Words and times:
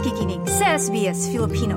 nakikinig 0.00 0.40
sa 0.48 0.80
SBS 0.80 1.28
Filipino. 1.28 1.76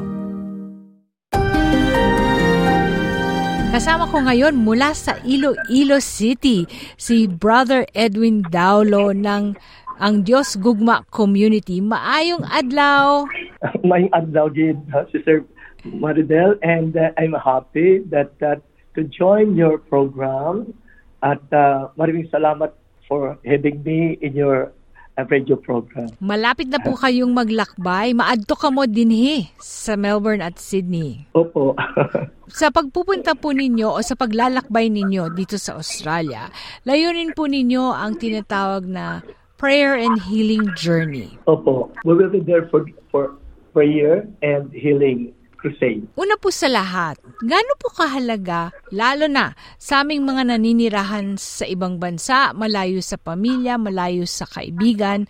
Kasama 3.76 4.08
ko 4.08 4.24
ngayon 4.24 4.56
mula 4.64 4.96
sa 4.96 5.20
Iloilo 5.28 6.00
City, 6.00 6.64
si 6.96 7.28
Brother 7.28 7.84
Edwin 7.92 8.40
Daulo 8.48 9.12
ng 9.12 9.60
ang 10.00 10.16
Diyos 10.24 10.56
Gugma 10.56 11.04
Community. 11.12 11.84
Maayong 11.84 12.48
adlaw! 12.48 13.28
Maayong 13.92 14.16
adlaw, 14.16 14.48
Gid, 14.48 14.80
Sister 15.12 15.44
Maridel, 15.84 16.56
and 16.64 16.96
uh, 16.96 17.12
I'm 17.20 17.36
happy 17.36 18.08
that 18.08 18.32
uh, 18.40 18.56
to 18.96 19.04
join 19.12 19.60
your 19.60 19.84
program 19.84 20.72
at 21.20 21.44
uh, 21.52 21.92
maraming 22.00 22.32
salamat 22.32 22.72
for 23.04 23.36
having 23.44 23.84
me 23.84 24.16
in 24.24 24.32
your 24.32 24.72
uh, 24.72 24.83
radio 25.18 25.54
program. 25.54 26.10
Malapit 26.18 26.70
na 26.70 26.82
po 26.82 26.98
kayong 26.98 27.30
maglakbay. 27.30 28.18
Maadto 28.18 28.58
ka 28.58 28.74
mo 28.74 28.90
dinhi 28.90 29.54
sa 29.62 29.94
Melbourne 29.94 30.42
at 30.42 30.58
Sydney. 30.58 31.30
Opo. 31.38 31.78
sa 32.50 32.74
pagpupunta 32.74 33.38
po 33.38 33.54
ninyo 33.54 33.94
o 33.94 34.00
sa 34.02 34.18
paglalakbay 34.18 34.90
ninyo 34.90 35.30
dito 35.38 35.62
sa 35.62 35.78
Australia, 35.78 36.50
layunin 36.90 37.38
po 37.38 37.46
ninyo 37.46 37.94
ang 37.94 38.18
tinatawag 38.18 38.90
na 38.90 39.22
prayer 39.62 39.94
and 39.94 40.18
healing 40.26 40.66
journey. 40.74 41.38
Opo. 41.46 41.94
We 42.02 42.18
will 42.18 42.34
be 42.34 42.42
there 42.42 42.66
for 42.74 42.90
for 43.14 43.38
prayer 43.74 44.26
and 44.42 44.74
healing 44.74 45.38
crusade. 45.64 46.04
Una 46.20 46.36
po 46.36 46.52
sa 46.52 46.68
lahat, 46.68 47.16
gaano 47.40 47.74
po 47.80 47.88
kahalaga, 47.96 48.76
lalo 48.92 49.32
na 49.32 49.56
sa 49.80 50.04
aming 50.04 50.28
mga 50.28 50.52
naninirahan 50.52 51.40
sa 51.40 51.64
ibang 51.64 51.96
bansa, 51.96 52.52
malayo 52.52 53.00
sa 53.00 53.16
pamilya, 53.16 53.80
malayo 53.80 54.28
sa 54.28 54.44
kaibigan, 54.44 55.24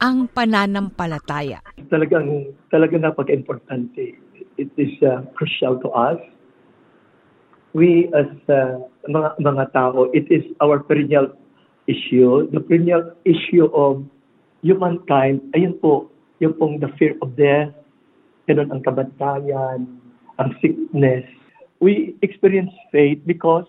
ang 0.00 0.24
pananampalataya? 0.32 1.60
Talagang, 1.92 2.48
talagang 2.72 3.04
napaka-importante. 3.04 4.16
It 4.56 4.72
is 4.80 4.96
uh, 5.04 5.28
crucial 5.36 5.76
to 5.84 5.92
us. 5.92 6.18
We 7.76 8.08
as 8.16 8.32
uh, 8.48 8.80
mga, 9.04 9.44
mga 9.44 9.64
tao, 9.76 10.08
it 10.16 10.24
is 10.32 10.48
our 10.64 10.80
perennial 10.80 11.36
issue, 11.84 12.48
the 12.48 12.64
perennial 12.64 13.12
issue 13.28 13.68
of 13.76 14.08
humankind, 14.64 15.44
ayun 15.52 15.76
po, 15.78 16.08
yung 16.38 16.54
pong 16.54 16.78
the 16.78 16.90
fear 16.98 17.14
of 17.20 17.34
death, 17.34 17.74
ganun 18.48 18.72
ang 18.72 18.80
kabantayan, 18.80 19.84
ang 20.40 20.50
sickness. 20.64 21.28
We 21.84 22.16
experience 22.24 22.72
faith 22.90 23.20
because 23.28 23.68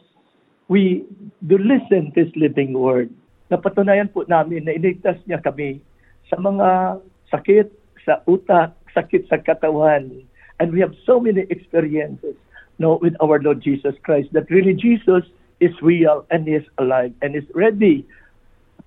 we 0.72 1.04
do 1.46 1.60
listen 1.60 2.16
to 2.16 2.26
His 2.26 2.34
living 2.40 2.74
word. 2.74 3.12
Napatunayan 3.52 4.16
po 4.16 4.24
namin 4.26 4.66
na 4.66 4.74
iligtas 4.80 5.20
niya 5.28 5.44
kami 5.44 5.84
sa 6.32 6.40
mga 6.40 7.02
sakit 7.28 7.68
sa 8.08 8.24
utak, 8.26 8.74
sakit 8.96 9.28
sa 9.28 9.38
katawan. 9.44 10.24
And 10.64 10.72
we 10.72 10.80
have 10.80 10.96
so 11.06 11.20
many 11.20 11.44
experiences 11.52 12.40
no, 12.80 12.98
with 13.04 13.14
our 13.22 13.38
Lord 13.44 13.62
Jesus 13.62 13.94
Christ 14.02 14.32
that 14.34 14.50
really 14.50 14.74
Jesus 14.74 15.28
is 15.60 15.76
real 15.84 16.26
and 16.32 16.48
is 16.48 16.64
alive 16.80 17.14
and 17.22 17.36
is 17.36 17.46
ready 17.54 18.08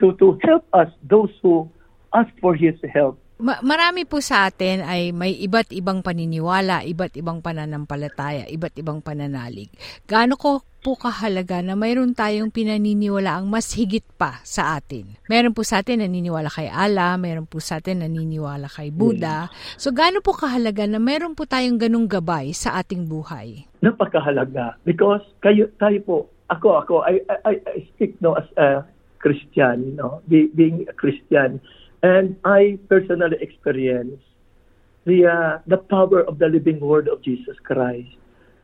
to, 0.00 0.16
to 0.16 0.38
help 0.42 0.64
us, 0.72 0.88
those 1.04 1.30
who 1.42 1.68
ask 2.14 2.32
for 2.40 2.54
His 2.54 2.74
help. 2.92 3.21
Ma- 3.42 3.58
marami 3.58 4.06
po 4.06 4.22
sa 4.22 4.46
atin 4.46 4.86
ay 4.86 5.10
may 5.10 5.34
iba't 5.34 5.74
ibang 5.74 5.98
paniniwala, 5.98 6.86
iba't 6.86 7.18
ibang 7.18 7.42
pananampalataya, 7.42 8.46
iba't 8.46 8.78
ibang 8.78 9.02
pananalig. 9.02 9.66
Gaano 10.06 10.38
ko 10.38 10.62
po 10.82 10.98
kahalaga 10.98 11.58
na 11.62 11.78
mayroon 11.78 12.14
tayong 12.14 12.50
pinaniniwala 12.54 13.38
ang 13.38 13.50
mas 13.50 13.74
higit 13.74 14.02
pa 14.18 14.42
sa 14.42 14.78
atin. 14.78 15.18
Meron 15.30 15.54
po 15.54 15.66
sa 15.66 15.82
atin 15.82 16.02
naniniwala 16.02 16.50
kay 16.50 16.70
Allah, 16.70 17.18
meron 17.18 17.46
po 17.46 17.58
sa 17.58 17.78
atin 17.82 18.02
naniniwala 18.02 18.66
kay 18.66 18.94
Buddha. 18.94 19.50
So 19.74 19.90
gaano 19.90 20.22
po 20.22 20.34
kahalaga 20.34 20.86
na 20.86 21.02
meron 21.02 21.34
po 21.34 21.42
tayong 21.46 21.78
ganung 21.82 22.06
gabay 22.06 22.50
sa 22.54 22.78
ating 22.78 23.06
buhay? 23.11 23.67
Napakahalaga 23.83 24.78
because 24.86 25.22
kayo 25.42 25.67
tayo 25.83 25.98
po 26.06 26.17
ako 26.46 26.78
ako 26.78 26.94
I 27.06 27.22
I, 27.46 27.58
I 27.62 27.78
speak 27.94 28.18
no 28.22 28.38
as 28.38 28.46
a 28.58 28.86
Christian 29.22 29.98
no 29.98 30.22
being 30.30 30.86
a 30.90 30.94
Christian 30.94 31.62
And 32.02 32.35
I 32.42 32.83
personally 32.90 33.39
experienced 33.39 34.27
the, 35.07 35.27
uh, 35.27 35.52
the 35.70 35.79
power 35.79 36.27
of 36.27 36.42
the 36.42 36.51
living 36.51 36.83
word 36.83 37.07
of 37.07 37.23
Jesus 37.23 37.55
Christ. 37.63 38.11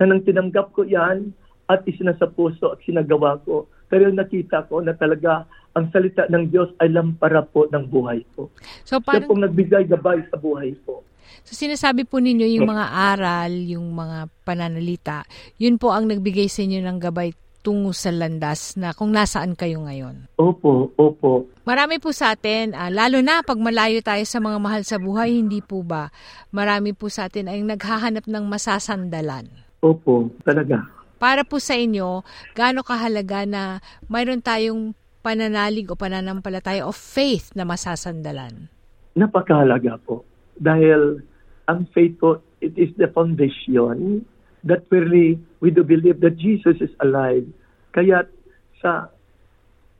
Na 0.03 0.10
nang 0.10 0.26
tinanggap 0.26 0.75
ko 0.75 0.82
yan 0.82 1.31
at 1.71 1.87
isinasa 1.87 2.27
puso 2.31 2.75
at 2.75 2.82
sinagawa 2.82 3.38
ko, 3.47 3.71
pero 3.87 4.10
nakita 4.10 4.66
ko 4.66 4.82
na 4.82 4.94
talaga 4.94 5.47
ang 5.77 5.93
salita 5.94 6.27
ng 6.27 6.50
Diyos 6.50 6.75
ay 6.82 6.91
lampara 6.91 7.44
po 7.47 7.71
ng 7.71 7.84
buhay 7.87 8.27
ko. 8.34 8.50
So 8.82 8.98
parang... 8.98 9.22
Siya 9.22 9.31
pong 9.31 9.43
nagbigay 9.47 9.84
gabay 9.87 10.19
sa 10.32 10.37
buhay 10.41 10.75
ko. 10.82 11.06
So 11.44 11.54
sinasabi 11.54 12.09
po 12.09 12.19
ninyo 12.19 12.48
yung 12.59 12.66
mga 12.66 12.87
aral, 13.15 13.53
yung 13.53 13.94
mga 13.94 14.32
pananalita, 14.43 15.28
yun 15.60 15.77
po 15.77 15.93
ang 15.93 16.09
nagbigay 16.09 16.48
sa 16.50 16.65
inyo 16.65 16.82
ng 16.82 16.98
gabay 16.98 17.31
tungo 17.68 17.92
sa 17.92 18.08
landas 18.08 18.80
na 18.80 18.96
kung 18.96 19.12
nasaan 19.12 19.52
kayo 19.52 19.84
ngayon? 19.84 20.24
Opo, 20.40 20.88
opo. 20.96 21.52
Marami 21.68 22.00
po 22.00 22.16
sa 22.16 22.32
atin, 22.32 22.72
uh, 22.72 22.88
lalo 22.88 23.20
na 23.20 23.44
pag 23.44 23.60
malayo 23.60 24.00
tayo 24.00 24.24
sa 24.24 24.40
mga 24.40 24.56
mahal 24.56 24.88
sa 24.88 24.96
buhay, 24.96 25.36
hindi 25.36 25.60
po 25.60 25.84
ba? 25.84 26.08
Marami 26.48 26.96
po 26.96 27.12
sa 27.12 27.28
atin 27.28 27.52
ay 27.52 27.60
naghahanap 27.60 28.24
ng 28.24 28.44
masasandalan. 28.48 29.52
Opo, 29.84 30.32
talaga. 30.48 30.88
Para 31.20 31.44
po 31.44 31.60
sa 31.60 31.76
inyo, 31.76 32.24
gaano 32.56 32.80
kahalaga 32.80 33.44
na 33.44 33.84
mayroon 34.08 34.40
tayong 34.40 34.96
pananalig 35.20 35.92
o 35.92 35.98
pananampalataya 35.98 36.88
of 36.88 36.96
faith 36.96 37.52
na 37.52 37.68
masasandalan? 37.68 38.72
Napakahalaga 39.12 40.00
po. 40.08 40.24
Dahil 40.56 41.20
ang 41.68 41.84
faith 41.92 42.16
po, 42.16 42.40
it 42.64 42.72
is 42.80 42.88
the 42.96 43.12
foundation 43.12 44.24
that 44.64 44.88
really 44.88 45.36
we 45.60 45.68
do 45.68 45.84
believe 45.84 46.24
that 46.24 46.40
Jesus 46.40 46.80
is 46.80 46.90
alive. 47.04 47.44
Kaya 47.93 48.25
sa 48.81 49.09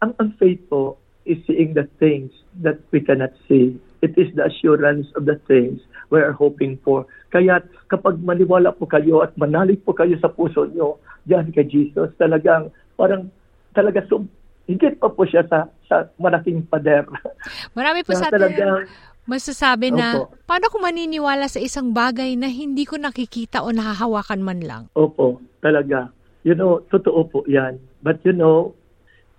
ang, 0.03 0.15
ang 0.23 0.31
faith 0.39 0.63
po 0.71 0.99
is 1.29 1.39
seeing 1.45 1.75
the 1.75 1.85
things 2.01 2.33
that 2.65 2.81
we 2.95 3.03
cannot 3.03 3.35
see. 3.47 3.77
It 4.01 4.15
is 4.15 4.31
the 4.39 4.47
assurance 4.47 5.11
of 5.19 5.27
the 5.27 5.37
things 5.51 5.83
we 6.09 6.23
are 6.23 6.33
hoping 6.33 6.79
for. 6.87 7.05
Kaya 7.35 7.61
kapag 7.91 8.23
maniwala 8.23 8.73
po 8.73 8.87
kayo 8.87 9.27
at 9.27 9.35
manalig 9.37 9.83
po 9.83 9.93
kayo 9.93 10.15
sa 10.23 10.31
puso 10.31 10.65
nyo, 10.71 10.97
diyan 11.29 11.53
kay 11.53 11.67
Jesus, 11.67 12.15
talagang 12.17 12.71
parang 12.97 13.29
talaga 13.75 14.01
sum, 14.09 14.31
higit 14.71 14.97
pa 14.97 15.11
po 15.13 15.27
siya 15.29 15.45
sa 15.51 15.69
sa 15.91 16.09
malaking 16.17 16.65
pader. 16.71 17.05
Marami 17.79 18.07
po 18.07 18.17
sa 18.17 18.31
atin 18.33 18.89
masasabi 19.29 19.93
na, 19.93 20.25
Opo. 20.25 20.33
paano 20.49 20.73
ko 20.73 20.81
maniniwala 20.81 21.53
sa 21.53 21.61
isang 21.61 21.93
bagay 21.93 22.33
na 22.41 22.49
hindi 22.49 22.89
ko 22.89 22.97
nakikita 22.97 23.61
o 23.61 23.69
nahahawakan 23.69 24.41
man 24.41 24.61
lang? 24.65 24.83
Opo, 24.97 25.37
talaga. 25.61 26.09
You 26.47 26.55
know, 26.55 26.85
totoo 26.89 27.27
po 27.31 27.43
yan. 27.49 27.83
But 28.03 28.23
you 28.23 28.33
know, 28.33 28.75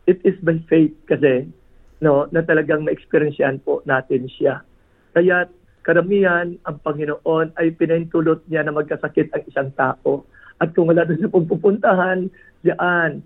it 0.08 0.20
is 0.28 0.36
by 0.44 0.60
faith 0.68 0.96
kasi 1.08 1.48
no, 2.00 2.28
na 2.32 2.44
talagang 2.44 2.88
ma-experience 2.88 3.40
po 3.64 3.84
natin 3.84 4.28
siya. 4.32 4.64
Kaya 5.16 5.48
karamihan 5.84 6.56
ang 6.68 6.78
Panginoon 6.84 7.56
ay 7.60 7.76
pinahintulot 7.76 8.46
niya 8.48 8.64
na 8.64 8.76
magkasakit 8.76 9.32
ang 9.32 9.44
isang 9.48 9.72
tao. 9.76 10.24
At 10.60 10.76
kung 10.76 10.92
wala 10.92 11.08
doon 11.08 11.24
sa 11.24 11.32
pagpupuntahan, 11.32 12.28
diyan, 12.68 13.24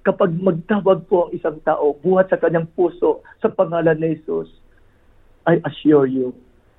kapag 0.00 0.32
magtawag 0.32 1.04
po 1.06 1.28
ang 1.28 1.32
isang 1.36 1.58
tao, 1.62 1.92
buhat 2.00 2.32
sa 2.32 2.40
kanyang 2.40 2.68
puso 2.72 3.20
sa 3.38 3.52
pangalan 3.52 3.96
ni 4.00 4.16
Jesus, 4.18 4.48
I 5.44 5.60
assure 5.64 6.08
you, 6.08 6.32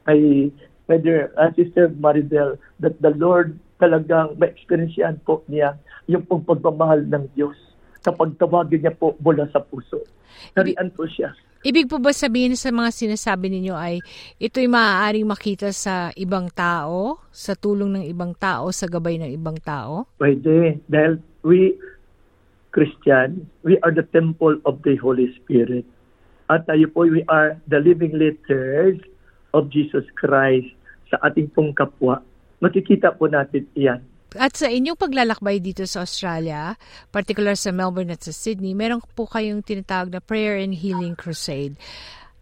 I, 0.09 0.49
Brother 0.91 1.31
uh, 1.39 1.47
Sister 1.55 1.87
Maridel, 1.87 2.59
that 2.83 2.99
the 2.99 3.15
Lord 3.15 3.55
talagang 3.79 4.35
ma-experience 4.35 4.99
po 5.23 5.39
niya 5.47 5.79
yung 6.11 6.27
pong 6.27 6.43
pagmamahal 6.43 7.07
ng 7.07 7.31
Diyos 7.31 7.55
kapag 8.03 8.35
tawagin 8.35 8.83
niya 8.83 8.91
po 8.91 9.15
mula 9.23 9.47
sa 9.55 9.63
puso. 9.63 10.03
Narian 10.51 10.91
po 10.91 11.07
siya. 11.07 11.31
Ibig 11.63 11.87
po 11.87 12.01
ba 12.01 12.11
sabihin 12.11 12.59
sa 12.59 12.75
mga 12.75 12.91
sinasabi 12.91 13.47
ninyo 13.47 13.71
ay 13.71 14.03
ito'y 14.41 14.67
maaaring 14.67 15.23
makita 15.23 15.71
sa 15.71 16.11
ibang 16.19 16.51
tao, 16.51 17.23
sa 17.31 17.55
tulong 17.55 17.95
ng 17.95 18.05
ibang 18.11 18.35
tao, 18.35 18.67
sa 18.75 18.89
gabay 18.89 19.15
ng 19.15 19.31
ibang 19.31 19.55
tao? 19.63 20.11
Pwede. 20.19 20.81
Dahil 20.91 21.23
we, 21.47 21.79
Christian, 22.75 23.47
we 23.63 23.79
are 23.85 23.95
the 23.95 24.03
temple 24.11 24.59
of 24.67 24.83
the 24.83 24.99
Holy 24.99 25.31
Spirit. 25.39 25.87
At 26.51 26.67
tayo 26.67 26.89
po, 26.91 27.07
we 27.07 27.23
are 27.31 27.55
the 27.71 27.79
living 27.79 28.11
letters 28.17 28.99
of 29.55 29.71
Jesus 29.71 30.03
Christ 30.17 30.80
sa 31.11 31.19
ating 31.27 31.51
pong 31.51 31.75
kapwa. 31.75 32.23
Makikita 32.63 33.11
po 33.13 33.27
natin 33.27 33.67
iyan 33.75 34.01
at 34.39 34.55
sa 34.55 34.71
inyong 34.71 34.95
paglalakbay 34.95 35.59
dito 35.59 35.83
sa 35.83 36.07
Australia, 36.07 36.79
particular 37.11 37.51
sa 37.59 37.75
Melbourne 37.75 38.15
at 38.15 38.23
sa 38.23 38.31
Sydney, 38.31 38.71
meron 38.71 39.03
po 39.11 39.27
kayong 39.27 39.59
tinatawag 39.59 40.07
na 40.07 40.23
Prayer 40.23 40.55
and 40.55 40.71
Healing 40.71 41.19
Crusade. 41.19 41.75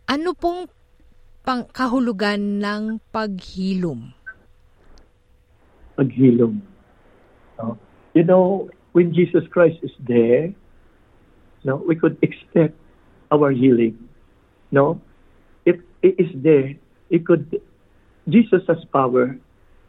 Ano 0.06 0.38
pong 0.38 0.70
pang 1.42 1.66
kahulugan 1.66 2.62
ng 2.62 3.02
paghilom? 3.10 4.14
Paghilom. 5.98 6.62
No? 7.58 7.74
You 8.14 8.22
know, 8.22 8.70
when 8.94 9.10
Jesus 9.10 9.50
Christ 9.50 9.82
is 9.82 9.94
there, 9.98 10.54
no, 11.66 11.82
we 11.82 11.98
could 11.98 12.22
expect 12.22 12.78
our 13.34 13.50
healing. 13.50 13.98
No? 14.70 15.02
If 15.66 15.82
it 16.06 16.22
is 16.22 16.30
there, 16.38 16.78
it 17.10 17.26
could 17.26 17.50
Jesus 18.30 18.64
has 18.70 18.82
power 18.94 19.36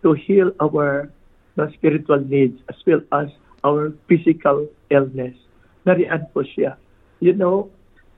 to 0.02 0.08
heal 0.16 0.52
our 0.60 1.12
uh, 1.60 1.68
spiritual 1.76 2.20
needs 2.24 2.56
as 2.72 2.76
well 2.88 3.04
as 3.12 3.28
our 3.64 3.92
physical 4.08 4.68
illness. 4.88 5.36
Nariyan 5.84 6.32
po 6.32 6.44
siya. 6.44 6.80
You 7.20 7.36
know, 7.36 7.68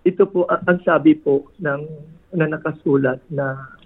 ito 0.06 0.26
po 0.26 0.46
ang, 0.46 0.78
sabi 0.86 1.18
po 1.18 1.50
ng 1.58 1.82
na 2.32 2.46
nakasulat 2.48 3.20
na 3.28 3.76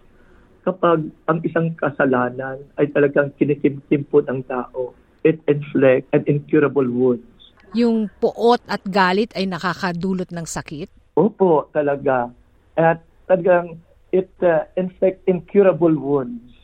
kapag 0.63 1.09
ang 1.27 1.39
isang 1.43 1.75
kasalanan 1.75 2.63
ay 2.79 2.91
talagang 2.93 3.35
kinikimkim 3.39 4.07
po 4.07 4.23
ng 4.23 4.45
tao, 4.47 4.95
it 5.27 5.41
inflicts 5.51 6.07
an 6.15 6.23
incurable 6.31 6.87
wounds. 6.87 7.27
Yung 7.75 8.07
puot 8.23 8.63
at 8.71 8.81
galit 8.87 9.35
ay 9.35 9.45
nakakadulot 9.51 10.31
ng 10.31 10.47
sakit? 10.47 10.89
Opo, 11.19 11.67
talaga. 11.75 12.31
At 12.79 13.03
talagang 13.27 13.83
it 14.17 14.33
uh, 14.41 14.65
inflicts 14.81 15.21
incurable 15.29 15.93
wounds. 15.93 16.57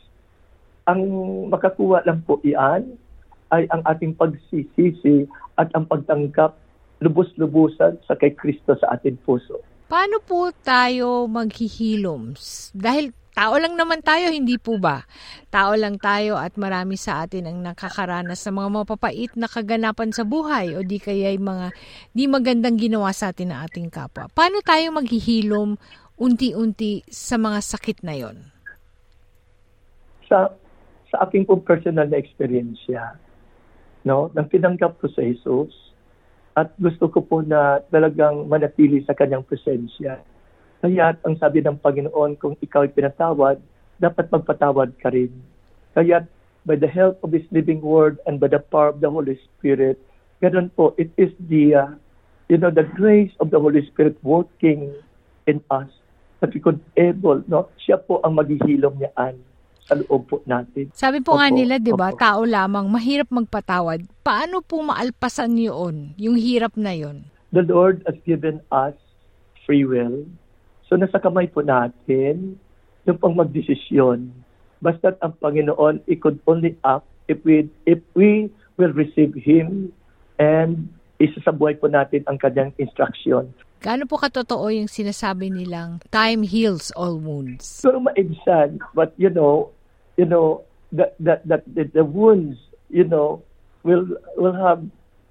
Ang 0.89 1.05
makakuha 1.53 2.01
lang 2.03 2.25
po 2.25 2.41
iyan 2.41 2.97
ay 3.53 3.69
ang 3.69 3.85
ating 3.85 4.17
pagsisisi 4.17 5.29
at 5.61 5.69
ang 5.77 5.85
pagtanggap 5.85 6.57
lubos-lubusan 7.05 8.01
sa 8.09 8.17
kay 8.17 8.33
Kristo 8.33 8.73
sa 8.81 8.97
ating 8.97 9.21
puso. 9.21 9.61
Paano 9.85 10.17
po 10.25 10.49
tayo 10.65 11.29
maghihilom? 11.29 12.33
Dahil 12.73 13.13
tao 13.35 13.53
lang 13.61 13.77
naman 13.77 14.01
tayo, 14.01 14.33
hindi 14.33 14.57
po 14.57 14.81
ba? 14.81 15.05
Tao 15.53 15.77
lang 15.77 16.01
tayo 16.01 16.39
at 16.39 16.57
marami 16.57 16.97
sa 16.97 17.27
atin 17.27 17.45
ang 17.45 17.61
nakakaranas 17.61 18.41
ng 18.41 18.55
mga 18.57 18.69
mapapait 18.73 19.29
na 19.37 19.45
kaganapan 19.45 20.09
sa 20.09 20.25
buhay 20.25 20.73
o 20.73 20.81
di 20.81 20.97
kaya 20.97 21.29
mga 21.37 21.75
di 22.09 22.25
magandang 22.25 22.79
ginawa 22.79 23.13
sa 23.13 23.29
atin 23.29 23.53
ng 23.53 23.59
ating 23.69 23.89
kapwa. 23.93 24.25
Paano 24.33 24.65
tayo 24.65 24.97
maghihilom 24.97 25.77
unti-unti 26.17 27.05
sa 27.09 27.41
mga 27.41 27.59
sakit 27.59 28.05
na 28.05 28.15
yon? 28.17 28.37
Sa 30.29 30.53
sa 31.13 31.29
aking 31.29 31.45
pong 31.45 31.61
personal 31.61 32.09
na 32.09 32.17
experience 32.17 32.81
no, 34.03 34.29
nang 34.35 34.49
tinanggap 34.51 34.99
ko 34.99 35.07
sa 35.13 35.23
Jesus, 35.23 35.71
at 36.53 36.69
gusto 36.77 37.09
ko 37.09 37.23
po 37.23 37.41
na 37.41 37.81
talagang 37.89 38.45
manatili 38.45 39.01
sa 39.05 39.17
kanyang 39.17 39.45
presensya. 39.47 40.21
Kaya 40.83 41.15
ang 41.23 41.39
sabi 41.39 41.63
ng 41.63 41.79
Panginoon, 41.79 42.37
kung 42.37 42.53
ikaw 42.59 42.85
ay 42.85 42.91
pinatawad, 42.91 43.57
dapat 43.97 44.27
magpatawad 44.29 44.93
ka 44.99 45.09
rin. 45.09 45.31
Kaya 45.95 46.27
by 46.67 46.75
the 46.75 46.89
help 46.89 47.17
of 47.23 47.31
His 47.31 47.47
living 47.49 47.79
word 47.79 48.19
and 48.27 48.37
by 48.37 48.51
the 48.51 48.59
power 48.59 48.91
of 48.91 48.99
the 48.99 49.09
Holy 49.09 49.39
Spirit, 49.39 49.97
ganun 50.43 50.69
po, 50.75 50.91
it 50.99 51.09
is 51.15 51.31
the, 51.47 51.73
uh, 51.73 51.89
you 52.51 52.59
know, 52.59 52.69
the 52.69 52.85
grace 52.99 53.31
of 53.39 53.49
the 53.49 53.57
Holy 53.57 53.81
Spirit 53.87 54.19
working 54.21 54.91
in 55.47 55.63
us 55.71 55.89
we 56.51 56.59
could 56.59 56.83
able, 56.99 57.39
no? 57.47 57.71
Siya 57.79 57.95
po 57.95 58.19
ang 58.19 58.35
maghihilom 58.35 58.99
niyaan 58.99 59.39
sa 59.87 59.95
loob 59.99 60.27
po 60.27 60.43
natin. 60.43 60.91
Sabi 60.95 61.23
po 61.23 61.39
nga 61.39 61.47
Opo, 61.51 61.55
nila, 61.55 61.79
'di 61.79 61.95
ba, 61.95 62.11
tao 62.15 62.43
lamang 62.43 62.87
mahirap 62.91 63.31
magpatawad. 63.31 64.03
Paano 64.23 64.59
po 64.63 64.83
maalpasan 64.83 65.55
'yon, 65.59 66.15
yung 66.19 66.35
hirap 66.39 66.75
na 66.75 66.95
'yon? 66.95 67.27
The 67.55 67.63
Lord 67.67 68.03
has 68.07 68.19
given 68.27 68.63
us 68.71 68.95
free 69.63 69.87
will. 69.87 70.27
So 70.87 70.99
nasa 70.99 71.19
kamay 71.19 71.51
po 71.51 71.63
natin 71.63 72.59
yung 73.03 73.19
pang 73.19 73.35
magdesisyon. 73.35 74.31
Basta 74.83 75.15
ang 75.23 75.35
Panginoon, 75.39 76.03
it 76.11 76.19
could 76.19 76.39
only 76.43 76.75
act 76.83 77.07
if 77.31 77.39
we, 77.47 77.71
if 77.87 78.03
we 78.15 78.51
will 78.75 78.91
receive 78.91 79.31
Him 79.35 79.95
and 80.39 80.91
isasabuhay 81.23 81.79
po 81.79 81.87
natin 81.87 82.27
ang 82.27 82.35
kanyang 82.35 82.75
instruction. 82.79 83.47
Gaano 83.83 84.07
po 84.07 84.15
katotoo 84.15 84.71
yung 84.71 84.87
sinasabi 84.87 85.51
nilang 85.51 85.99
time 86.07 86.47
heals 86.47 86.87
all 86.95 87.19
wounds? 87.19 87.67
So 87.67 87.99
maibsan, 87.99 88.79
but 88.95 89.11
you 89.19 89.27
know, 89.27 89.75
you 90.15 90.23
know, 90.23 90.63
that, 90.95 91.19
that, 91.19 91.43
that, 91.51 91.67
the, 91.67 91.91
the 91.91 92.07
wounds, 92.07 92.55
you 92.87 93.03
know, 93.03 93.43
will, 93.83 94.07
will 94.39 94.55
have, 94.55 94.79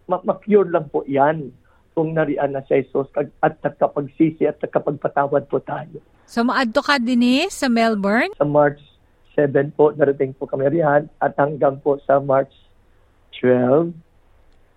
ma- 0.05 0.21
ma-cure 0.21 0.69
lang 0.69 0.93
po 0.93 1.01
yan 1.09 1.49
kung 1.97 2.13
nariyan 2.13 2.53
na 2.53 2.61
si 2.69 2.85
Jesus 2.85 3.09
at 3.17 3.57
nagkapagsisi 3.65 4.45
at 4.45 4.61
nagkapagpatawad 4.61 5.49
po 5.49 5.57
tayo. 5.65 6.05
So 6.29 6.45
maadto 6.45 6.85
ka 6.85 7.01
din 7.01 7.25
eh, 7.25 7.49
sa 7.49 7.73
Melbourne? 7.73 8.37
Sa 8.37 8.45
March 8.45 8.85
7 9.33 9.73
po, 9.73 9.97
narating 9.97 10.37
po 10.37 10.45
kami 10.45 10.69
riyan 10.69 11.09
at 11.25 11.33
hanggang 11.41 11.81
po 11.81 11.97
sa 12.05 12.21
March 12.21 12.53
12 13.41 13.97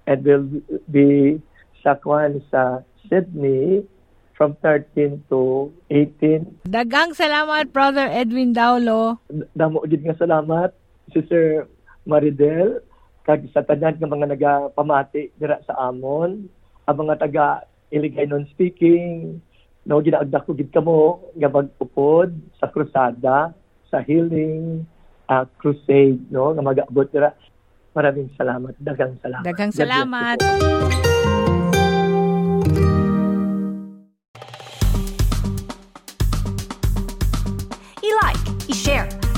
and 0.08 0.20
will 0.24 0.48
be 0.88 1.44
sa 1.84 2.00
Kwan 2.00 2.40
sa 2.48 2.80
Sydney 3.08 3.86
from 4.36 4.56
13 4.60 5.24
to 5.32 5.72
18. 5.90 6.68
Dagang 6.68 7.16
salamat, 7.16 7.72
Brother 7.72 8.12
Edwin 8.12 8.52
Daulo. 8.52 9.24
Damo 9.56 9.82
gid 9.88 10.04
nga 10.04 10.16
salamat 10.20 10.76
Sister 11.16 11.66
Maridel 12.04 12.84
kag 13.26 13.42
sa 13.50 13.66
tanan 13.66 13.98
nga 13.98 14.06
mga 14.06 14.30
nagapamati 14.38 15.34
dira 15.40 15.58
sa 15.66 15.90
amon 15.90 16.46
ang 16.86 16.98
mga 17.02 17.18
taga 17.18 17.66
Iligay 17.90 18.30
non 18.30 18.46
speaking 18.54 19.42
no 19.86 20.02
ginaagda 20.02 20.46
ko 20.46 20.54
gid 20.54 20.70
kamo 20.70 21.34
nga 21.34 21.50
magupod 21.50 22.34
sa 22.62 22.70
krusada 22.70 23.54
sa 23.90 23.98
healing 24.06 24.86
uh, 25.26 25.46
crusade 25.58 26.22
no 26.30 26.54
nga 26.54 26.62
magaabot 26.62 27.10
dira 27.10 27.34
maraming 27.98 28.30
salamat 28.38 28.78
dagang 28.78 29.18
salamat 29.22 29.46
Dagang 29.46 29.74
salamat. 29.74 30.38